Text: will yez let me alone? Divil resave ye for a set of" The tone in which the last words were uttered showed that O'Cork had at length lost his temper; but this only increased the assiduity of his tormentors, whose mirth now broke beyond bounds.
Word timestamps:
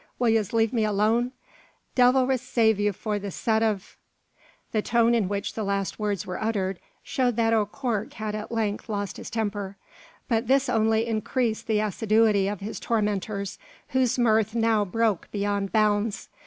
will 0.17 0.29
yez 0.29 0.51
let 0.51 0.73
me 0.73 0.83
alone? 0.83 1.31
Divil 1.93 2.25
resave 2.25 2.79
ye 2.79 2.89
for 2.89 3.13
a 3.17 3.29
set 3.29 3.61
of" 3.61 3.97
The 4.71 4.81
tone 4.81 5.13
in 5.13 5.29
which 5.29 5.53
the 5.53 5.63
last 5.63 5.99
words 5.99 6.25
were 6.25 6.41
uttered 6.43 6.79
showed 7.03 7.35
that 7.35 7.53
O'Cork 7.53 8.13
had 8.13 8.33
at 8.33 8.51
length 8.51 8.89
lost 8.89 9.17
his 9.17 9.29
temper; 9.29 9.77
but 10.27 10.47
this 10.47 10.67
only 10.69 11.05
increased 11.05 11.67
the 11.67 11.81
assiduity 11.81 12.47
of 12.47 12.61
his 12.61 12.79
tormentors, 12.79 13.59
whose 13.89 14.17
mirth 14.17 14.55
now 14.55 14.83
broke 14.83 15.29
beyond 15.31 15.71
bounds. 15.71 16.29